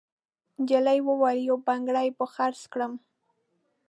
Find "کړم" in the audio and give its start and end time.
2.73-2.93